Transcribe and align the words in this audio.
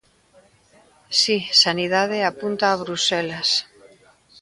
Si, 1.19 1.37
Sanidade 1.63 2.17
apunta 2.31 2.65
a 2.69 2.79
Bruxelas. 2.83 3.49